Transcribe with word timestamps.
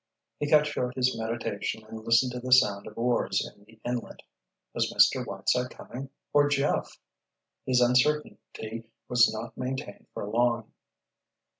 He 0.39 0.49
cut 0.49 0.65
short 0.65 0.95
his 0.95 1.15
meditation 1.15 1.85
and 1.85 2.03
listened 2.03 2.31
to 2.31 2.39
the 2.39 2.51
sound 2.51 2.87
of 2.87 2.97
oars 2.97 3.47
in 3.55 3.65
the 3.65 3.79
inlet. 3.85 4.23
Was 4.73 4.91
Mr. 4.91 5.23
Whiteside 5.23 5.69
coming—or 5.69 6.49
Jeff? 6.49 6.97
His 7.67 7.81
uncertainty 7.81 8.85
was 9.07 9.31
not 9.31 9.55
maintained 9.55 10.07
for 10.15 10.27
long. 10.27 10.71